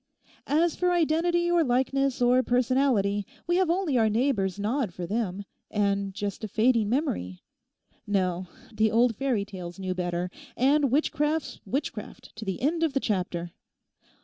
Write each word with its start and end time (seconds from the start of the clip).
As 0.47 0.75
for 0.75 0.91
identity 0.91 1.51
or 1.51 1.63
likeness 1.63 2.23
or 2.23 2.41
personality, 2.41 3.23
we 3.45 3.57
have 3.57 3.69
only 3.69 3.99
our 3.99 4.09
neighbours' 4.09 4.57
nod 4.57 4.95
for 4.95 5.05
them, 5.05 5.43
and 5.69 6.11
just 6.15 6.43
a 6.43 6.47
fading 6.47 6.89
memory. 6.89 7.43
No, 8.07 8.47
the 8.73 8.89
old 8.89 9.15
fairy 9.15 9.45
tales 9.45 9.77
knew 9.77 9.93
better; 9.93 10.31
and 10.57 10.91
witchcraft's 10.91 11.59
witchcraft 11.67 12.35
to 12.37 12.45
the 12.45 12.63
end 12.63 12.81
of 12.81 12.93
the 12.93 12.99
chapter. 12.99 13.51